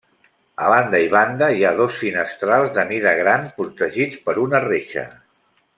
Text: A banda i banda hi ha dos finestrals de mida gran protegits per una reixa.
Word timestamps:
A 0.67 0.69
banda 0.73 1.01
i 1.07 1.09
banda 1.15 1.49
hi 1.57 1.61
ha 1.67 1.73
dos 1.81 1.99
finestrals 2.05 2.73
de 2.79 2.89
mida 2.93 3.13
gran 3.23 3.47
protegits 3.61 4.19
per 4.27 4.37
una 4.47 4.63
reixa. 4.69 5.05